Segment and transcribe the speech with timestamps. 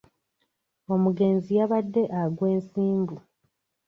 [0.93, 3.15] Omugenzi yabadde agwa ensimbu.